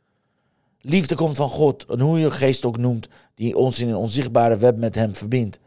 Liefde 0.80 1.16
komt 1.16 1.36
van 1.36 1.50
God, 1.50 1.86
en 1.86 2.00
hoe 2.00 2.20
je 2.20 2.32
geest 2.32 2.66
ook 2.66 2.78
noemt, 2.78 3.08
die 3.36 3.58
ons 3.58 3.80
in 3.80 3.88
een 3.88 3.96
onzichtbare 3.96 4.58
web 4.58 4.78
met 4.78 4.96
Hem 4.96 5.16
verbindt. 5.16 5.60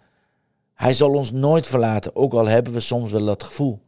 Hij 0.75 0.95
zal 0.95 1.12
ons 1.12 1.33
nooit 1.33 1.66
verlaten, 1.66 2.16
ook 2.16 2.33
al 2.33 2.47
hebben 2.47 2.73
we 2.73 2.80
soms 2.80 3.12
wel 3.12 3.25
dat 3.25 3.42
gevoel. 3.42 3.80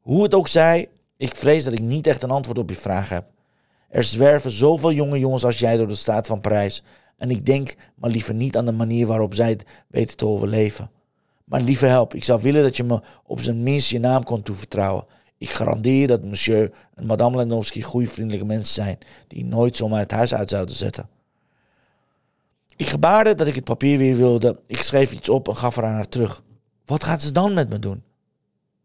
Hoe 0.00 0.22
het 0.22 0.34
ook 0.34 0.48
zij, 0.48 0.88
ik 1.16 1.34
vrees 1.34 1.64
dat 1.64 1.72
ik 1.72 1.80
niet 1.80 2.06
echt 2.06 2.22
een 2.22 2.30
antwoord 2.30 2.58
op 2.58 2.68
je 2.68 2.76
vraag 2.76 3.08
heb. 3.08 3.30
Er 3.88 4.04
zwerven 4.04 4.50
zoveel 4.50 4.92
jonge 4.92 5.18
jongens 5.18 5.44
als 5.44 5.58
jij 5.58 5.76
door 5.76 5.88
de 5.88 5.94
staat 5.94 6.26
van 6.26 6.40
Parijs. 6.40 6.82
En 7.16 7.30
ik 7.30 7.46
denk 7.46 7.74
maar 7.94 8.10
liever 8.10 8.34
niet 8.34 8.56
aan 8.56 8.64
de 8.64 8.72
manier 8.72 9.06
waarop 9.06 9.34
zij 9.34 9.48
het 9.48 9.64
weten 9.86 10.16
te 10.16 10.26
overleven. 10.26 10.90
Maar 11.50 11.60
lieve 11.60 11.86
help, 11.86 12.14
ik 12.14 12.24
zou 12.24 12.42
willen 12.42 12.62
dat 12.62 12.76
je 12.76 12.84
me 12.84 13.00
op 13.24 13.40
zijn 13.40 13.62
minst 13.62 13.90
je 13.90 13.98
naam 13.98 14.24
kon 14.24 14.42
toevertrouwen. 14.42 15.04
Ik 15.38 15.50
garandeer 15.50 16.06
dat 16.06 16.24
monsieur 16.24 16.72
en 16.94 17.06
madame 17.06 17.30
Lewandowski 17.30 17.82
goede 17.82 18.08
vriendelijke 18.08 18.46
mensen 18.46 18.74
zijn, 18.74 18.98
die 19.28 19.44
nooit 19.44 19.76
zomaar 19.76 20.00
het 20.00 20.10
huis 20.10 20.34
uit 20.34 20.50
zouden 20.50 20.74
zetten. 20.74 21.08
Ik 22.76 22.86
gebaarde 22.86 23.34
dat 23.34 23.46
ik 23.46 23.54
het 23.54 23.64
papier 23.64 23.98
weer 23.98 24.16
wilde. 24.16 24.60
Ik 24.66 24.82
schreef 24.82 25.12
iets 25.12 25.28
op 25.28 25.48
en 25.48 25.56
gaf 25.56 25.76
er 25.76 25.84
aan 25.84 25.94
haar 25.94 26.08
terug. 26.08 26.42
Wat 26.84 27.04
gaat 27.04 27.22
ze 27.22 27.32
dan 27.32 27.54
met 27.54 27.68
me 27.68 27.78
doen? 27.78 28.02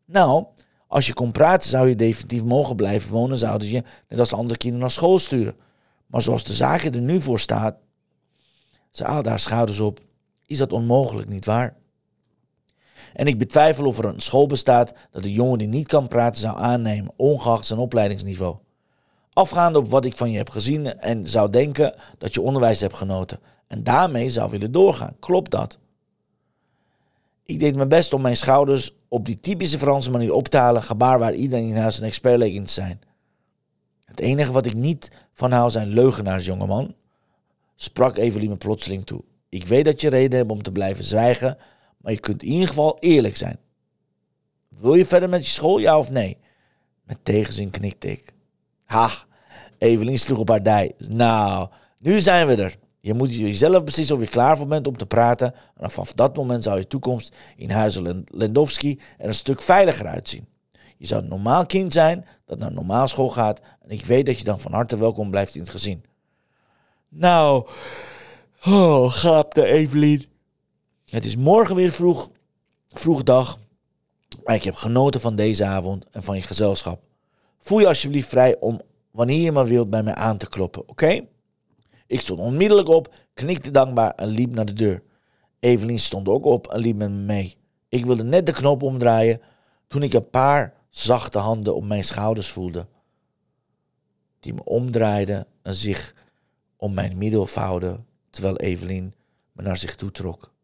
Nou, 0.05 0.45
als 0.87 1.07
je 1.07 1.13
kon 1.13 1.31
praten 1.31 1.69
zou 1.69 1.89
je 1.89 1.95
definitief 1.95 2.43
mogen 2.43 2.75
blijven 2.75 3.11
wonen, 3.11 3.37
zouden 3.37 3.67
ze 3.67 3.73
je 3.73 3.83
net 4.07 4.19
als 4.19 4.33
andere 4.33 4.57
kinderen 4.57 4.85
naar 4.85 4.95
school 4.95 5.19
sturen. 5.19 5.55
Maar 6.07 6.21
zoals 6.21 6.43
de 6.43 6.53
zaken 6.53 6.93
er 6.93 7.01
nu 7.01 7.21
voor 7.21 7.39
staat, 7.39 7.77
ze 8.91 9.03
haalde 9.03 9.29
haar 9.29 9.39
schouders 9.39 9.79
op, 9.79 9.99
is 10.45 10.57
dat 10.57 10.73
onmogelijk, 10.73 11.29
niet 11.29 11.45
waar? 11.45 11.83
En 13.15 13.27
ik 13.27 13.37
betwijfel 13.37 13.85
of 13.85 13.97
er 13.97 14.05
een 14.05 14.21
school 14.21 14.47
bestaat 14.47 14.93
dat 15.11 15.23
de 15.23 15.33
jongen 15.33 15.57
die 15.57 15.67
niet 15.67 15.87
kan 15.87 16.07
praten 16.07 16.41
zou 16.41 16.57
aannemen, 16.57 17.13
ongeacht 17.15 17.65
zijn 17.65 17.79
opleidingsniveau. 17.79 18.55
Afgaande 19.33 19.79
op 19.79 19.87
wat 19.87 20.05
ik 20.05 20.17
van 20.17 20.31
je 20.31 20.37
heb 20.37 20.49
gezien 20.49 20.99
en 20.99 21.27
zou 21.27 21.49
denken 21.49 21.93
dat 22.17 22.33
je 22.33 22.41
onderwijs 22.41 22.79
hebt 22.79 22.95
genoten. 22.95 23.39
En 23.67 23.83
daarmee 23.83 24.29
zou 24.29 24.49
willen 24.49 24.71
doorgaan. 24.71 25.15
Klopt 25.19 25.51
dat? 25.51 25.79
Ik 27.45 27.59
deed 27.59 27.75
mijn 27.75 27.89
best 27.89 28.13
om 28.13 28.21
mijn 28.21 28.37
schouders 28.37 28.95
op 29.07 29.25
die 29.25 29.39
typische 29.39 29.79
Franse 29.79 30.11
manier 30.11 30.33
op 30.33 30.47
te 30.47 30.57
halen, 30.57 30.83
gebaar 30.83 31.19
waar 31.19 31.33
iedereen 31.33 31.67
in 31.67 31.75
huis 31.75 31.97
een 31.97 32.05
expert 32.05 32.37
leek 32.37 32.53
in 32.53 32.63
te 32.63 32.71
zijn. 32.71 32.99
Het 34.05 34.19
enige 34.19 34.51
wat 34.51 34.65
ik 34.65 34.73
niet 34.73 35.11
van 35.33 35.51
hou 35.51 35.69
zijn 35.69 35.87
leugenaars, 35.87 36.45
jongeman, 36.45 36.95
sprak 37.75 38.17
Evelien 38.17 38.49
me 38.49 38.57
plotseling 38.57 39.05
toe. 39.05 39.23
Ik 39.49 39.67
weet 39.67 39.85
dat 39.85 40.01
je 40.01 40.09
reden 40.09 40.37
hebt 40.37 40.51
om 40.51 40.63
te 40.63 40.71
blijven 40.71 41.03
zwijgen, 41.03 41.57
maar 42.05 42.13
je 42.13 42.19
kunt 42.19 42.43
in 42.43 42.51
ieder 42.51 42.67
geval 42.67 42.97
eerlijk 42.99 43.35
zijn. 43.35 43.57
Wil 44.67 44.93
je 44.93 45.05
verder 45.05 45.29
met 45.29 45.45
je 45.45 45.51
school, 45.51 45.77
ja 45.77 45.97
of 45.97 46.11
nee? 46.11 46.37
Met 47.03 47.17
tegenzin 47.23 47.69
knikte 47.69 48.11
ik. 48.11 48.33
Ha, 48.83 49.11
Evelien 49.77 50.19
sloeg 50.19 50.37
op 50.37 50.49
haar 50.49 50.63
dij. 50.63 50.93
Nou, 50.97 51.69
nu 51.97 52.21
zijn 52.21 52.47
we 52.47 52.55
er. 52.63 52.77
Je 52.99 53.13
moet 53.13 53.35
jezelf 53.35 53.83
precies 53.83 54.11
of 54.11 54.19
je 54.19 54.27
klaar 54.27 54.57
voor 54.57 54.67
bent 54.67 54.87
om 54.87 54.97
te 54.97 55.05
praten. 55.05 55.53
En 55.77 55.91
vanaf 55.91 56.13
dat 56.13 56.35
moment 56.35 56.63
zou 56.63 56.77
je 56.77 56.87
toekomst 56.87 57.35
in 57.55 57.69
huizen 57.69 58.25
Lendowski 58.31 58.99
er 59.17 59.27
een 59.27 59.33
stuk 59.33 59.61
veiliger 59.61 60.07
uitzien. 60.07 60.47
Je 60.97 61.05
zou 61.05 61.21
een 61.23 61.29
normaal 61.29 61.65
kind 61.65 61.93
zijn 61.93 62.25
dat 62.45 62.59
naar 62.59 62.71
normaal 62.71 63.07
school 63.07 63.29
gaat. 63.29 63.61
En 63.81 63.89
ik 63.89 64.05
weet 64.05 64.25
dat 64.25 64.37
je 64.37 64.43
dan 64.43 64.59
van 64.59 64.73
harte 64.73 64.97
welkom 64.97 65.29
blijft 65.29 65.55
in 65.55 65.61
het 65.61 65.69
gezin. 65.69 66.05
Nou, 67.09 67.67
oh, 68.65 69.11
gaapte 69.11 69.65
Evelien. 69.65 70.33
Het 71.05 71.25
is 71.25 71.35
morgen 71.35 71.75
weer 71.75 71.91
vroeg, 71.91 72.29
vroeg 72.87 73.23
dag. 73.23 73.59
Maar 74.43 74.55
ik 74.55 74.63
heb 74.63 74.75
genoten 74.75 75.21
van 75.21 75.35
deze 75.35 75.65
avond 75.65 76.05
en 76.11 76.23
van 76.23 76.35
je 76.35 76.41
gezelschap. 76.41 77.01
Voel 77.59 77.79
je 77.79 77.87
alsjeblieft 77.87 78.29
vrij 78.29 78.59
om 78.59 78.81
wanneer 79.11 79.41
je 79.41 79.51
maar 79.51 79.65
wilt 79.65 79.89
bij 79.89 80.03
mij 80.03 80.15
aan 80.15 80.37
te 80.37 80.49
kloppen, 80.49 80.89
oké? 80.89 81.27
Ik 82.07 82.21
stond 82.21 82.39
onmiddellijk 82.39 82.87
op, 82.87 83.15
knikte 83.33 83.71
dankbaar 83.71 84.11
en 84.11 84.27
liep 84.27 84.53
naar 84.53 84.65
de 84.65 84.73
deur. 84.73 85.03
Evelien 85.59 85.99
stond 85.99 86.27
ook 86.27 86.45
op 86.45 86.67
en 86.67 86.79
liep 86.79 86.95
met 86.95 87.09
me 87.09 87.15
mee. 87.15 87.57
Ik 87.89 88.05
wilde 88.05 88.23
net 88.23 88.45
de 88.45 88.51
knop 88.51 88.83
omdraaien 88.83 89.41
toen 89.87 90.03
ik 90.03 90.13
een 90.13 90.29
paar 90.29 90.73
zachte 90.89 91.39
handen 91.39 91.75
op 91.75 91.83
mijn 91.83 92.03
schouders 92.03 92.49
voelde. 92.49 92.87
Die 94.39 94.53
me 94.53 94.63
omdraaiden 94.63 95.47
en 95.61 95.75
zich 95.75 96.13
om 96.77 96.93
mijn 96.93 97.17
middel 97.17 97.47
vouwden 97.47 98.05
terwijl 98.29 98.57
Evelien 98.57 99.13
me 99.51 99.61
naar 99.61 99.77
zich 99.77 99.95
toe 99.95 100.11
trok. 100.11 100.54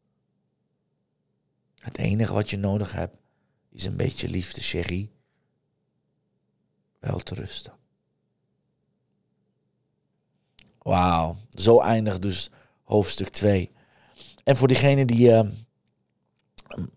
Het 1.82 1.98
enige 1.98 2.34
wat 2.34 2.50
je 2.50 2.58
nodig 2.58 2.94
hebt 2.94 3.18
is 3.72 3.86
een 3.86 3.96
beetje 3.96 4.30
liefde, 4.30 4.62
chérie. 4.62 5.12
Wel 7.00 7.20
te 7.20 7.36
rusten. 7.36 7.74
Wauw, 10.78 11.38
zo 11.54 11.80
eindigt 11.80 12.22
dus 12.22 12.52
hoofdstuk 12.84 13.30
2. 13.30 13.72
En 14.44 14.58
voor 14.58 14.68
diegenen 14.68 15.08
die 15.08 15.30
uh, 15.30 15.42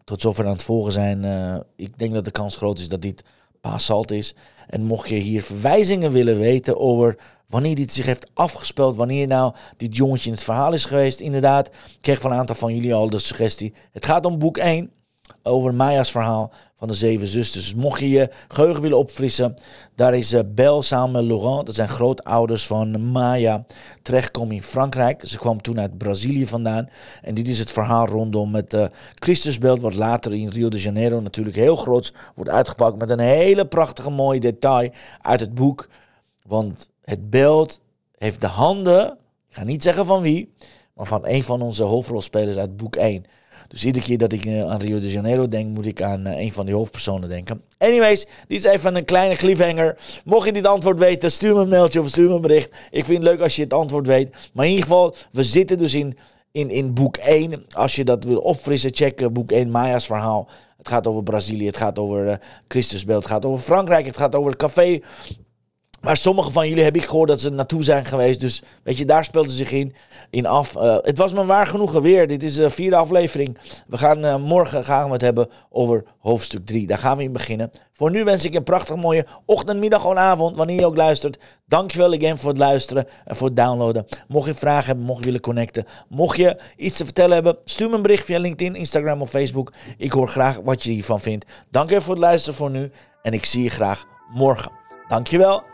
tot 0.04 0.20
zover 0.20 0.44
aan 0.44 0.52
het 0.52 0.62
volgen 0.62 0.92
zijn, 0.92 1.24
uh, 1.24 1.60
ik 1.76 1.98
denk 1.98 2.12
dat 2.12 2.24
de 2.24 2.30
kans 2.30 2.56
groot 2.56 2.78
is 2.78 2.88
dat 2.88 3.02
dit 3.02 3.24
Paasalt 3.70 4.10
is. 4.10 4.34
En 4.66 4.84
mocht 4.84 5.08
je 5.08 5.14
hier 5.14 5.42
verwijzingen 5.42 6.12
willen 6.12 6.38
weten 6.38 6.80
over 6.80 7.16
wanneer 7.48 7.74
dit 7.74 7.92
zich 7.92 8.06
heeft 8.06 8.30
afgespeeld, 8.34 8.96
wanneer 8.96 9.26
nou 9.26 9.54
dit 9.76 9.96
jongetje 9.96 10.28
in 10.28 10.34
het 10.34 10.44
verhaal 10.44 10.72
is 10.72 10.84
geweest, 10.84 11.20
inderdaad, 11.20 11.70
kreeg 12.00 12.20
van 12.20 12.30
een 12.32 12.38
aantal 12.38 12.54
van 12.54 12.74
jullie 12.74 12.94
al 12.94 13.10
de 13.10 13.18
suggestie. 13.18 13.74
Het 13.92 14.04
gaat 14.04 14.24
om 14.24 14.38
boek 14.38 14.58
1 14.58 14.90
over 15.44 15.74
Maya's 15.74 16.10
verhaal 16.10 16.52
van 16.74 16.88
de 16.88 16.94
zeven 16.94 17.26
zusters. 17.26 17.64
Dus 17.64 17.74
mocht 17.74 18.00
je 18.00 18.08
je 18.08 18.30
geheugen 18.48 18.82
willen 18.82 18.98
opfrissen, 18.98 19.54
daar 19.94 20.14
is 20.14 20.32
uh, 20.32 20.40
Belle 20.46 20.82
samen 20.82 21.12
met 21.12 21.24
Laurent, 21.24 21.66
dat 21.66 21.74
zijn 21.74 21.88
grootouders 21.88 22.66
van 22.66 23.10
Maya, 23.10 23.64
terechtgekomen 24.02 24.54
in 24.54 24.62
Frankrijk. 24.62 25.22
Ze 25.26 25.38
kwam 25.38 25.62
toen 25.62 25.80
uit 25.80 25.98
Brazilië 25.98 26.46
vandaan. 26.46 26.88
En 27.22 27.34
dit 27.34 27.48
is 27.48 27.58
het 27.58 27.72
verhaal 27.72 28.06
rondom 28.06 28.54
het 28.54 28.74
uh, 28.74 28.84
Christusbeeld, 29.14 29.80
wat 29.80 29.94
later 29.94 30.34
in 30.34 30.48
Rio 30.48 30.68
de 30.68 30.80
Janeiro 30.80 31.20
natuurlijk 31.20 31.56
heel 31.56 31.76
groot 31.76 32.14
wordt 32.34 32.50
uitgepakt 32.50 32.98
met 32.98 33.10
een 33.10 33.18
hele 33.18 33.66
prachtige 33.66 34.10
mooie 34.10 34.40
detail 34.40 34.90
uit 35.20 35.40
het 35.40 35.54
boek. 35.54 35.88
Want 36.42 36.90
het 37.04 37.30
beeld 37.30 37.80
heeft 38.16 38.40
de 38.40 38.46
handen, 38.46 39.18
ik 39.48 39.54
ga 39.54 39.64
niet 39.64 39.82
zeggen 39.82 40.06
van 40.06 40.22
wie, 40.22 40.52
maar 40.94 41.06
van 41.06 41.26
een 41.26 41.42
van 41.42 41.62
onze 41.62 41.82
hoofdrolspelers 41.82 42.56
uit 42.56 42.76
boek 42.76 42.96
1. 42.96 43.24
Dus 43.68 43.84
iedere 43.84 44.04
keer 44.04 44.18
dat 44.18 44.32
ik 44.32 44.44
eh, 44.44 44.70
aan 44.70 44.80
Rio 44.80 45.00
de 45.00 45.10
Janeiro 45.10 45.48
denk, 45.48 45.74
moet 45.74 45.86
ik 45.86 46.02
aan 46.02 46.26
uh, 46.26 46.38
een 46.38 46.52
van 46.52 46.66
die 46.66 46.74
hoofdpersonen 46.74 47.28
denken. 47.28 47.62
Anyways, 47.78 48.26
dit 48.48 48.58
is 48.58 48.64
even 48.64 48.96
een 48.96 49.04
kleine 49.04 49.36
cliffhanger. 49.36 49.96
Mocht 50.24 50.46
je 50.46 50.52
dit 50.52 50.66
antwoord 50.66 50.98
weten, 50.98 51.32
stuur 51.32 51.54
me 51.54 51.60
een 51.60 51.68
mailtje 51.68 52.00
of 52.00 52.08
stuur 52.08 52.28
me 52.28 52.34
een 52.34 52.40
bericht. 52.40 52.70
Ik 52.90 53.04
vind 53.04 53.18
het 53.18 53.26
leuk 53.26 53.40
als 53.40 53.56
je 53.56 53.62
het 53.62 53.72
antwoord 53.72 54.06
weet. 54.06 54.30
Maar 54.52 54.64
in 54.64 54.70
ieder 54.70 54.86
geval, 54.86 55.14
we 55.32 55.44
zitten 55.44 55.78
dus 55.78 55.94
in, 55.94 56.18
in, 56.52 56.70
in 56.70 56.94
boek 56.94 57.16
1. 57.16 57.64
Als 57.72 57.94
je 57.96 58.04
dat 58.04 58.24
wil 58.24 58.38
opfrissen, 58.38 58.94
check 58.94 59.32
boek 59.32 59.52
1, 59.52 59.70
Maya's 59.70 60.06
verhaal. 60.06 60.48
Het 60.78 60.88
gaat 60.88 61.06
over 61.06 61.22
Brazilië, 61.22 61.66
het 61.66 61.76
gaat 61.76 61.98
over 61.98 62.40
Christusbeeld, 62.68 63.22
het 63.22 63.32
gaat 63.32 63.44
over 63.44 63.64
Frankrijk, 63.64 64.06
het 64.06 64.16
gaat 64.16 64.34
over 64.34 64.50
het 64.50 64.60
café 64.60 65.00
Maar 66.04 66.16
sommige 66.16 66.50
van 66.50 66.68
jullie 66.68 66.84
heb 66.84 66.96
ik 66.96 67.04
gehoord 67.04 67.28
dat 67.28 67.40
ze 67.40 67.50
naartoe 67.50 67.82
zijn 67.82 68.04
geweest. 68.04 68.40
Dus 68.40 68.62
weet 68.82 68.98
je, 68.98 69.04
daar 69.04 69.24
speelt 69.24 69.50
ze 69.50 69.56
zich 69.56 69.72
in, 69.72 69.94
in 70.30 70.46
af. 70.46 70.76
Uh, 70.76 70.96
het 71.00 71.18
was 71.18 71.32
me 71.32 71.44
waar 71.44 71.66
genoegen 71.66 72.02
weer. 72.02 72.26
Dit 72.26 72.42
is 72.42 72.54
de 72.54 72.70
vierde 72.70 72.96
aflevering. 72.96 73.58
We 73.86 73.98
gaan 73.98 74.24
uh, 74.24 74.36
morgen 74.36 74.84
gaan 74.84 75.06
we 75.06 75.12
het 75.12 75.20
hebben 75.20 75.48
over 75.70 76.04
hoofdstuk 76.18 76.66
3. 76.66 76.86
Daar 76.86 76.98
gaan 76.98 77.16
we 77.16 77.22
in 77.22 77.32
beginnen. 77.32 77.70
Voor 77.92 78.10
nu 78.10 78.24
wens 78.24 78.44
ik 78.44 78.54
een 78.54 78.62
prachtig 78.62 78.96
mooie 78.96 79.26
ochtend, 79.44 79.80
middag 79.80 80.04
of 80.04 80.16
avond, 80.16 80.56
wanneer 80.56 80.80
je 80.80 80.86
ook 80.86 80.96
luistert. 80.96 81.38
Dankjewel 81.66 82.12
again 82.12 82.38
voor 82.38 82.50
het 82.50 82.58
luisteren 82.58 83.06
en 83.24 83.36
voor 83.36 83.46
het 83.46 83.56
downloaden. 83.56 84.06
Mocht 84.28 84.46
je 84.46 84.54
vragen 84.54 84.86
hebben, 84.86 85.04
mocht 85.04 85.18
je 85.18 85.24
willen 85.24 85.40
connecten, 85.40 85.84
mocht 86.08 86.36
je 86.36 86.56
iets 86.76 86.96
te 86.96 87.04
vertellen 87.04 87.34
hebben, 87.34 87.56
stuur 87.64 87.88
me 87.88 87.96
een 87.96 88.02
bericht 88.02 88.24
via 88.24 88.38
LinkedIn, 88.38 88.74
Instagram 88.74 89.22
of 89.22 89.30
Facebook. 89.30 89.72
Ik 89.96 90.12
hoor 90.12 90.28
graag 90.28 90.60
wat 90.64 90.82
je 90.82 90.90
hiervan 90.90 91.20
vindt. 91.20 91.44
Dankjewel 91.70 92.04
voor 92.04 92.14
het 92.14 92.22
luisteren 92.22 92.56
voor 92.56 92.70
nu 92.70 92.90
en 93.22 93.32
ik 93.32 93.44
zie 93.44 93.62
je 93.62 93.70
graag 93.70 94.04
morgen. 94.32 94.70
Dankjewel. 95.08 95.73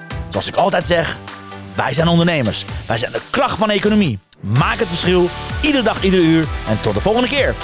Zoals 0.31 0.47
ik 0.47 0.55
altijd 0.55 0.87
zeg, 0.87 1.19
wij 1.75 1.93
zijn 1.93 2.07
ondernemers. 2.07 2.65
Wij 2.85 2.97
zijn 2.97 3.11
de 3.11 3.21
kracht 3.29 3.57
van 3.57 3.69
economie. 3.69 4.19
Maak 4.39 4.79
het 4.79 4.87
verschil, 4.87 5.29
iedere 5.61 5.83
dag, 5.83 6.03
iedere 6.03 6.23
uur. 6.23 6.47
En 6.67 6.81
tot 6.81 6.93
de 6.93 6.99
volgende 6.99 7.27
keer. 7.27 7.55